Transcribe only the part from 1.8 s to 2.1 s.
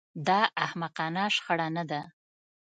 ده